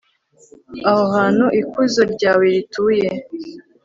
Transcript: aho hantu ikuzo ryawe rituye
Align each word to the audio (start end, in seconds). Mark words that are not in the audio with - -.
aho 0.89 1.03
hantu 1.15 1.45
ikuzo 1.61 2.01
ryawe 2.13 2.43
rituye 2.53 3.09